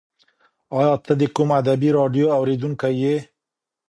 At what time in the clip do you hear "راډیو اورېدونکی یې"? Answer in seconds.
1.99-3.15